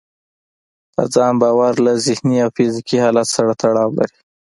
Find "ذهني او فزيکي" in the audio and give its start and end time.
2.05-2.97